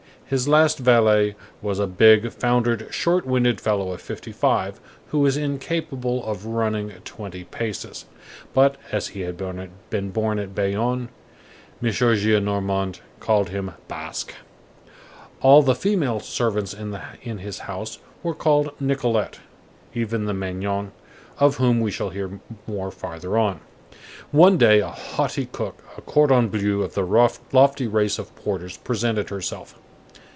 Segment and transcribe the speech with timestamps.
[0.25, 5.35] His last valet was a big, foundered, short winded fellow of fifty five, who was
[5.35, 8.05] incapable of running twenty paces;
[8.53, 9.35] but, as he had
[9.89, 11.09] been born at Bayonne,
[11.83, 11.89] M.
[11.91, 14.33] Gillenormand called him Basque.
[15.41, 19.39] All the female servants in his house were called Nicolette
[19.93, 20.93] (even the Magnon,
[21.39, 23.59] of whom we shall hear more farther on).
[24.31, 27.05] One day, a haughty cook, a cordon bleu, of the
[27.51, 29.75] lofty race of porters, presented herself.